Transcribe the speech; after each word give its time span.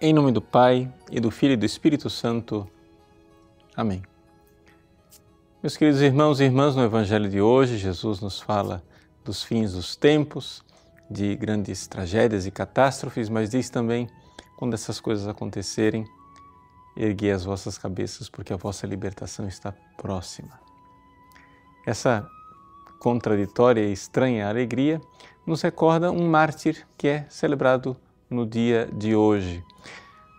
Em 0.00 0.12
nome 0.12 0.30
do 0.30 0.40
Pai 0.40 0.88
e 1.10 1.18
do 1.18 1.28
Filho 1.28 1.54
e 1.54 1.56
do 1.56 1.66
Espírito 1.66 2.08
Santo. 2.08 2.70
Amém. 3.74 4.00
Meus 5.60 5.76
queridos 5.76 6.00
irmãos 6.00 6.38
e 6.38 6.44
irmãs, 6.44 6.76
no 6.76 6.84
Evangelho 6.84 7.28
de 7.28 7.40
hoje, 7.40 7.76
Jesus 7.76 8.20
nos 8.20 8.40
fala 8.40 8.80
dos 9.24 9.42
fins 9.42 9.72
dos 9.72 9.96
tempos, 9.96 10.64
de 11.10 11.34
grandes 11.34 11.88
tragédias 11.88 12.46
e 12.46 12.50
catástrofes, 12.52 13.28
mas 13.28 13.50
diz 13.50 13.70
também: 13.70 14.08
quando 14.56 14.74
essas 14.74 15.00
coisas 15.00 15.26
acontecerem, 15.26 16.06
erguei 16.96 17.32
as 17.32 17.44
vossas 17.44 17.76
cabeças, 17.76 18.28
porque 18.28 18.52
a 18.52 18.56
vossa 18.56 18.86
libertação 18.86 19.48
está 19.48 19.74
próxima. 19.96 20.60
Essa 21.84 22.24
contraditória 23.00 23.80
e 23.80 23.92
estranha 23.92 24.48
alegria 24.48 25.00
nos 25.44 25.60
recorda 25.60 26.12
um 26.12 26.28
mártir 26.30 26.86
que 26.96 27.08
é 27.08 27.26
celebrado 27.28 27.96
no 28.30 28.46
dia 28.46 28.88
de 28.92 29.14
hoje. 29.14 29.64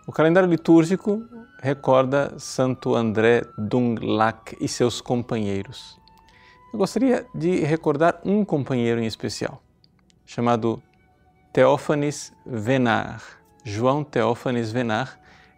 O 0.06 0.12
calendário 0.12 0.48
litúrgico 0.48 1.24
recorda 1.60 2.38
Santo 2.38 2.94
André 2.94 3.42
Dunglac 3.58 4.56
e 4.60 4.66
seus 4.66 5.00
companheiros. 5.00 5.98
Eu 6.72 6.78
gostaria 6.78 7.26
de 7.34 7.60
recordar 7.60 8.20
um 8.24 8.44
companheiro 8.44 9.00
em 9.00 9.06
especial, 9.06 9.62
chamado 10.24 10.82
Théophanes 11.52 12.32
Venard. 12.46 13.22
João 13.64 14.04
Théophanes 14.04 14.70
Venard 14.72 15.12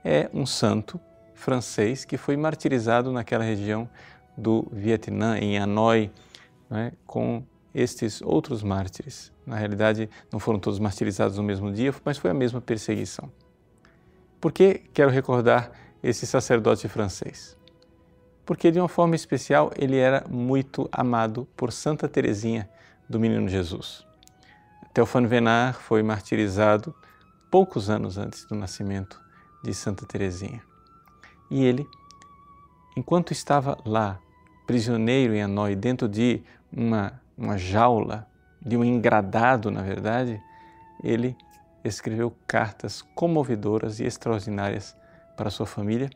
é 0.05 0.29
um 0.33 0.47
santo 0.47 1.01
francês 1.35 2.05
que 2.05 2.17
foi 2.17 2.37
martirizado 2.37 3.13
naquela 3.13 3.45
região 3.45 3.89
do 4.37 4.67
Vietnã, 4.73 5.39
em 5.39 5.59
Hanoi, 5.59 6.11
né, 6.71 6.93
com 7.07 7.45
estes 7.75 8.21
outros 8.23 8.63
mártires. 8.63 9.33
Na 9.47 9.57
realidade, 9.57 10.09
não 10.31 10.39
foram 10.39 10.59
todos 10.59 10.79
martirizados 10.79 11.37
no 11.37 11.43
mesmo 11.43 11.73
dia, 11.73 11.95
mas 12.05 12.19
foi 12.19 12.31
a 12.31 12.35
mesma 12.35 12.61
perseguição. 12.61 13.31
Por 14.41 14.53
que 14.53 14.83
quero 14.93 15.11
recordar 15.11 15.71
esse 16.03 16.27
sacerdote 16.27 16.89
francês? 16.89 17.57
Porque, 18.45 18.71
de 18.71 18.81
uma 18.81 18.89
forma 18.89 19.15
especial, 19.15 19.71
ele 19.77 19.97
era 19.97 20.25
muito 20.29 20.89
amado 20.91 21.47
por 21.57 21.73
Santa 21.73 22.09
Teresinha 22.09 22.69
do 23.09 23.21
Menino 23.21 23.49
Jesus. 23.49 24.05
Théophane 24.93 25.27
Venard 25.27 25.79
foi 25.79 26.03
martirizado 26.03 26.95
poucos 27.51 27.89
anos 27.89 28.19
antes 28.19 28.45
do 28.45 28.55
nascimento 28.55 29.21
de 29.63 29.73
Santa 29.73 30.05
Teresinha. 30.05 30.63
E 31.51 31.65
ele, 31.65 31.87
enquanto 32.97 33.33
estava 33.33 33.79
lá, 33.87 34.19
prisioneiro 34.67 35.35
em 35.35 35.43
Hanoi, 35.43 35.77
dentro 35.77 36.09
de 36.09 36.43
uma, 36.73 37.22
uma 37.37 37.57
jaula, 37.57 38.29
de 38.61 38.77
um 38.77 38.85
engradado, 38.85 39.71
na 39.71 39.83
verdade, 39.83 40.41
ele 41.03 41.37
escreveu 41.85 42.33
cartas 42.47 43.03
comovedoras 43.03 43.99
e 43.99 44.05
extraordinárias 44.05 44.97
para 45.37 45.51
sua 45.51 45.67
família, 45.67 46.09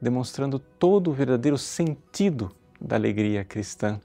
demonstrando 0.00 0.58
todo 0.58 1.10
o 1.10 1.12
verdadeiro 1.12 1.58
sentido 1.58 2.54
da 2.80 2.96
alegria 2.96 3.44
cristã 3.44 4.00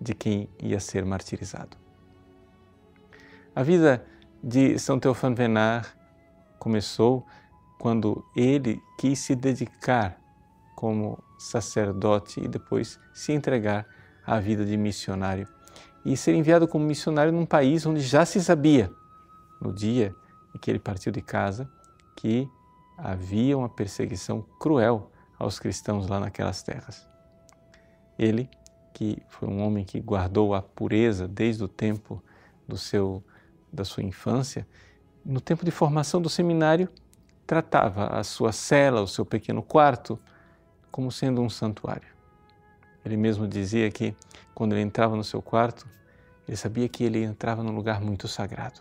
de 0.00 0.14
quem 0.14 0.48
ia 0.58 0.80
ser 0.80 1.04
martirizado. 1.04 1.76
A 3.54 3.62
vida 3.62 4.04
de 4.42 4.78
São 4.78 4.98
Teofano 4.98 5.36
Venard 5.36 5.88
começou 6.58 7.26
quando 7.78 8.24
ele 8.34 8.80
quis 8.98 9.18
se 9.18 9.34
dedicar 9.34 10.18
como 10.74 11.22
sacerdote 11.38 12.40
e 12.40 12.48
depois 12.48 12.98
se 13.12 13.32
entregar 13.32 13.86
à 14.26 14.40
vida 14.40 14.64
de 14.64 14.76
missionário 14.76 15.46
e 16.04 16.16
ser 16.16 16.34
enviado 16.34 16.68
como 16.68 16.84
missionário 16.84 17.32
num 17.32 17.46
país 17.46 17.86
onde 17.86 18.00
já 18.00 18.24
se 18.24 18.42
sabia, 18.42 18.92
no 19.60 19.72
dia 19.72 20.14
em 20.54 20.58
que 20.58 20.70
ele 20.70 20.78
partiu 20.78 21.10
de 21.10 21.22
casa, 21.22 21.68
que 22.16 22.48
havia 22.96 23.56
uma 23.56 23.68
perseguição 23.68 24.42
cruel 24.60 25.10
aos 25.38 25.58
cristãos 25.58 26.06
lá 26.06 26.20
naquelas 26.20 26.62
terras. 26.62 27.08
Ele, 28.18 28.48
que 28.92 29.20
foi 29.28 29.48
um 29.48 29.62
homem 29.62 29.84
que 29.84 29.98
guardou 30.00 30.54
a 30.54 30.62
pureza 30.62 31.26
desde 31.26 31.64
o 31.64 31.68
tempo 31.68 32.22
do 32.66 32.76
seu 32.76 33.22
da 33.72 33.84
sua 33.84 34.04
infância, 34.04 34.64
no 35.24 35.40
tempo 35.40 35.64
de 35.64 35.70
formação 35.72 36.22
do 36.22 36.28
seminário, 36.28 36.88
tratava 37.44 38.06
a 38.06 38.22
sua 38.22 38.52
cela, 38.52 39.00
o 39.00 39.08
seu 39.08 39.26
pequeno 39.26 39.62
quarto, 39.62 40.16
como 40.92 41.10
sendo 41.10 41.42
um 41.42 41.50
santuário. 41.50 42.06
Ele 43.04 43.16
mesmo 43.16 43.48
dizia 43.48 43.90
que 43.90 44.14
quando 44.54 44.74
ele 44.74 44.82
entrava 44.82 45.16
no 45.16 45.24
seu 45.24 45.42
quarto, 45.42 45.86
ele 46.46 46.56
sabia 46.56 46.88
que 46.88 47.04
ele 47.04 47.22
entrava 47.22 47.62
num 47.62 47.74
lugar 47.74 48.00
muito 48.00 48.28
sagrado. 48.28 48.80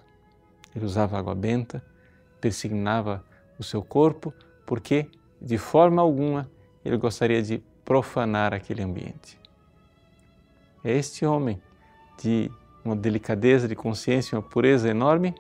Ele 0.76 0.86
usava 0.86 1.18
água 1.18 1.36
benta, 1.36 1.84
persignava 2.42 3.24
o 3.58 3.64
seu 3.64 3.82
corpo, 3.82 4.34
porque 4.66 5.10
de 5.42 5.58
forma 5.58 6.02
alguma 6.02 6.50
ele 6.84 6.98
gostaria 6.98 7.42
de 7.42 7.64
profanar 7.86 8.54
aquele 8.54 8.82
ambiente. 8.82 9.40
É 10.84 10.92
este 10.92 11.26
homem 11.26 11.62
de 12.22 12.52
uma 12.84 12.96
delicadeza 12.96 13.68
de 13.68 13.76
consciência, 13.76 14.38
uma 14.38 14.42
pureza 14.42 14.90
enorme, 14.90 15.34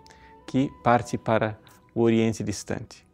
que 0.47 0.71
parte 0.83 1.17
para 1.17 1.57
o 1.93 2.01
Oriente 2.01 2.43
distante. 2.43 3.05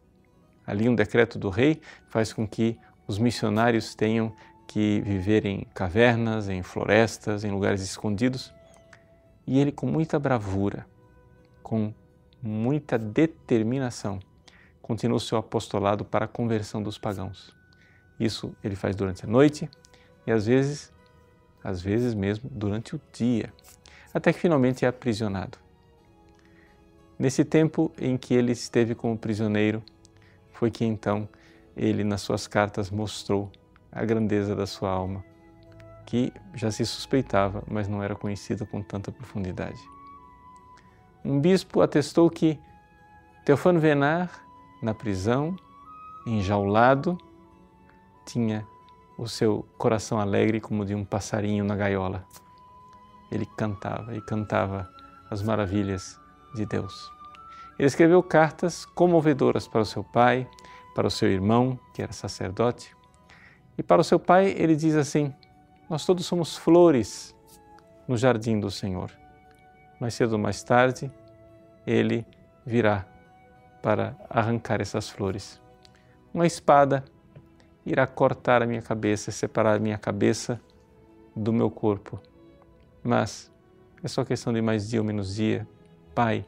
Ali, 0.66 0.88
um 0.88 0.94
decreto 0.94 1.38
do 1.38 1.48
rei 1.48 1.80
faz 2.08 2.32
com 2.32 2.46
que 2.46 2.78
os 3.06 3.18
missionários 3.18 3.94
tenham 3.94 4.32
que 4.68 5.00
viver 5.00 5.44
em 5.44 5.66
cavernas, 5.74 6.48
em 6.48 6.62
florestas, 6.62 7.42
em 7.42 7.50
lugares 7.50 7.82
escondidos. 7.82 8.54
E 9.50 9.58
ele, 9.58 9.72
com 9.72 9.84
muita 9.84 10.16
bravura, 10.16 10.86
com 11.60 11.92
muita 12.40 12.96
determinação, 12.96 14.20
continua 14.80 15.16
o 15.16 15.20
seu 15.20 15.36
apostolado 15.36 16.04
para 16.04 16.26
a 16.26 16.28
conversão 16.28 16.80
dos 16.80 16.98
pagãos. 16.98 17.52
Isso 18.20 18.54
ele 18.62 18.76
faz 18.76 18.94
durante 18.94 19.24
a 19.24 19.28
noite 19.28 19.68
e 20.24 20.30
às 20.30 20.46
vezes, 20.46 20.92
às 21.64 21.82
vezes 21.82 22.14
mesmo 22.14 22.48
durante 22.48 22.94
o 22.94 23.00
dia, 23.12 23.52
até 24.14 24.32
que 24.32 24.38
finalmente 24.38 24.84
é 24.84 24.88
aprisionado. 24.88 25.58
Nesse 27.18 27.44
tempo 27.44 27.90
em 27.98 28.16
que 28.16 28.34
ele 28.34 28.52
esteve 28.52 28.94
como 28.94 29.18
prisioneiro, 29.18 29.82
foi 30.52 30.70
que 30.70 30.84
então 30.84 31.28
ele, 31.76 32.04
nas 32.04 32.20
suas 32.20 32.46
cartas, 32.46 32.88
mostrou 32.88 33.50
a 33.90 34.04
grandeza 34.04 34.54
da 34.54 34.64
sua 34.64 34.90
alma, 34.90 35.24
que 36.10 36.32
já 36.54 36.72
se 36.72 36.84
suspeitava, 36.84 37.62
mas 37.70 37.86
não 37.86 38.02
era 38.02 38.16
conhecida 38.16 38.66
com 38.66 38.82
tanta 38.82 39.12
profundidade. 39.12 39.78
Um 41.24 41.40
bispo 41.40 41.80
atestou 41.82 42.28
que 42.28 42.58
Teofano 43.44 43.78
Venar, 43.78 44.28
na 44.82 44.92
prisão, 44.92 45.54
enjaulado, 46.26 47.16
tinha 48.26 48.66
o 49.16 49.28
seu 49.28 49.64
coração 49.78 50.18
alegre 50.18 50.60
como 50.60 50.84
de 50.84 50.96
um 50.96 51.04
passarinho 51.04 51.64
na 51.64 51.76
gaiola. 51.76 52.26
Ele 53.30 53.46
cantava 53.46 54.16
e 54.16 54.20
cantava 54.20 54.90
as 55.30 55.40
maravilhas 55.42 56.18
de 56.56 56.66
Deus. 56.66 57.08
Ele 57.78 57.86
escreveu 57.86 58.20
cartas 58.20 58.84
comovedoras 58.84 59.68
para 59.68 59.82
o 59.82 59.86
seu 59.86 60.02
pai, 60.02 60.48
para 60.92 61.06
o 61.06 61.10
seu 61.10 61.30
irmão, 61.30 61.78
que 61.94 62.02
era 62.02 62.12
sacerdote. 62.12 62.96
E 63.78 63.82
para 63.82 64.00
o 64.00 64.04
seu 64.04 64.18
pai, 64.18 64.52
ele 64.58 64.74
diz 64.74 64.96
assim: 64.96 65.32
Nós 65.90 66.06
todos 66.06 66.24
somos 66.24 66.56
flores 66.56 67.34
no 68.06 68.16
jardim 68.16 68.60
do 68.60 68.70
Senhor. 68.70 69.10
Mais 70.00 70.14
cedo 70.14 70.34
ou 70.34 70.38
mais 70.38 70.62
tarde, 70.62 71.10
ele 71.84 72.24
virá 72.64 73.04
para 73.82 74.16
arrancar 74.30 74.80
essas 74.80 75.10
flores. 75.10 75.60
Uma 76.32 76.46
espada 76.46 77.04
irá 77.84 78.06
cortar 78.06 78.62
a 78.62 78.66
minha 78.66 78.80
cabeça, 78.80 79.32
separar 79.32 79.74
a 79.74 79.78
minha 79.80 79.98
cabeça 79.98 80.60
do 81.34 81.52
meu 81.52 81.68
corpo. 81.68 82.20
Mas 83.02 83.50
é 84.00 84.06
só 84.06 84.24
questão 84.24 84.52
de 84.52 84.62
mais 84.62 84.88
dia 84.88 85.00
ou 85.00 85.04
menos 85.04 85.34
dia. 85.34 85.66
Pai, 86.14 86.46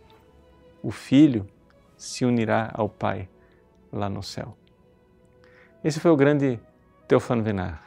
o 0.84 0.92
filho 0.92 1.48
se 1.96 2.24
unirá 2.24 2.70
ao 2.72 2.88
pai 2.88 3.28
lá 3.92 4.08
no 4.08 4.22
céu. 4.22 4.56
Esse 5.82 5.98
foi 5.98 6.12
o 6.12 6.16
grande 6.16 6.60
Teofano 7.08 7.42
Venar. 7.42 7.82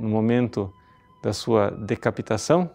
No 0.00 0.08
momento 0.08 0.72
da 1.22 1.32
sua 1.32 1.70
decapitação, 1.70 2.70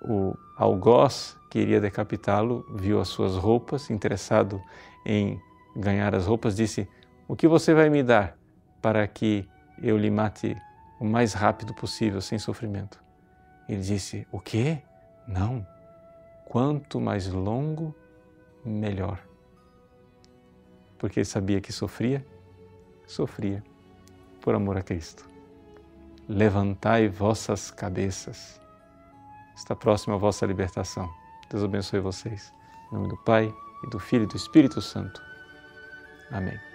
o 0.00 0.36
algoz 0.56 1.36
que 1.50 1.58
iria 1.58 1.80
decapitá-lo 1.80 2.66
viu 2.74 3.00
as 3.00 3.08
suas 3.08 3.36
roupas, 3.36 3.90
interessado 3.90 4.60
em 5.04 5.40
ganhar 5.76 6.14
as 6.14 6.26
roupas, 6.26 6.56
disse: 6.56 6.88
O 7.28 7.36
que 7.36 7.46
você 7.46 7.74
vai 7.74 7.90
me 7.90 8.02
dar 8.02 8.36
para 8.80 9.06
que 9.06 9.48
eu 9.82 9.96
lhe 9.96 10.10
mate 10.10 10.56
o 11.00 11.04
mais 11.04 11.32
rápido 11.32 11.74
possível, 11.74 12.20
sem 12.20 12.38
sofrimento? 12.38 13.02
Ele 13.68 13.80
disse: 13.80 14.26
O 14.32 14.40
quê? 14.40 14.82
Não. 15.26 15.66
Quanto 16.46 17.00
mais 17.00 17.28
longo, 17.28 17.94
melhor. 18.64 19.18
Porque 20.98 21.20
ele 21.20 21.24
sabia 21.24 21.60
que 21.60 21.72
sofria, 21.72 22.24
sofria 23.06 23.62
por 24.40 24.54
amor 24.54 24.76
a 24.76 24.82
Cristo. 24.82 25.31
Levantai 26.28 27.08
vossas 27.08 27.70
cabeças. 27.70 28.60
Está 29.56 29.74
próxima 29.74 30.14
a 30.14 30.18
vossa 30.18 30.46
libertação. 30.46 31.08
Deus 31.50 31.64
abençoe 31.64 32.00
vocês. 32.00 32.52
Em 32.90 32.94
nome 32.94 33.08
do 33.08 33.16
Pai, 33.24 33.52
e 33.82 33.90
do 33.90 33.98
Filho 33.98 34.24
e 34.24 34.26
do 34.26 34.36
Espírito 34.36 34.80
Santo. 34.80 35.20
Amém. 36.30 36.71